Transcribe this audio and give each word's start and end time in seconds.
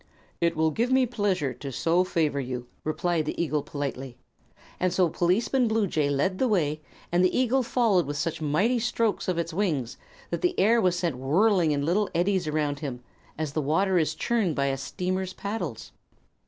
"It 0.39 0.55
will 0.55 0.71
give 0.71 0.91
me 0.91 1.05
pleasure 1.05 1.53
to 1.53 1.71
so 1.71 2.03
favor 2.03 2.39
you," 2.39 2.65
replied 2.83 3.25
the 3.25 3.39
eagle, 3.39 3.61
politely; 3.61 4.17
so 4.89 5.09
Policeman 5.09 5.67
Bluejay 5.67 6.09
led 6.09 6.39
the 6.39 6.47
way 6.47 6.81
and 7.11 7.23
the 7.23 7.37
eagle 7.37 7.61
followed 7.61 8.07
with 8.07 8.17
such 8.17 8.41
mighty 8.41 8.79
strokes 8.79 9.27
of 9.27 9.37
its 9.37 9.53
wings 9.53 9.97
that 10.31 10.41
the 10.41 10.59
air 10.59 10.81
was 10.81 10.97
sent 10.97 11.17
whirling 11.19 11.69
in 11.69 11.85
little 11.85 12.09
eddies 12.15 12.45
behind 12.45 12.79
him, 12.79 13.03
as 13.37 13.53
the 13.53 13.61
water 13.61 13.99
is 13.99 14.15
churned 14.15 14.55
by 14.55 14.65
a 14.69 14.75
steamer's 14.77 15.33
paddles. 15.33 15.91